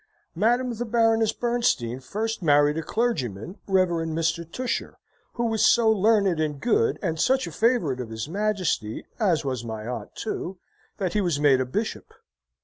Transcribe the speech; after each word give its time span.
"Madame 0.33 0.73
the 0.73 0.83
Baroness 0.83 1.31
Bernstein 1.31 1.99
first 1.99 2.41
married 2.41 2.75
a 2.75 2.81
clergyman, 2.81 3.59
Reverend 3.67 4.17
Mr. 4.17 4.43
Tusher, 4.51 4.97
who 5.33 5.45
was 5.45 5.63
so 5.63 5.91
learned 5.91 6.39
and 6.39 6.59
good, 6.59 6.97
and 7.03 7.19
such 7.19 7.45
a 7.45 7.51
favourite 7.51 7.99
of 7.99 8.09
his 8.09 8.27
Majesty, 8.27 9.05
as 9.19 9.45
was 9.45 9.63
my 9.63 9.85
aunt 9.85 10.15
too, 10.15 10.57
that 10.97 11.13
he 11.13 11.21
was 11.21 11.39
made 11.39 11.61
a 11.61 11.67
Bishop. 11.67 12.15